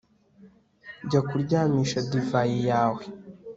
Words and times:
jya 1.05 1.21
kuryamisha 1.27 1.99
divayi 2.09 2.59
yawe 2.69 3.03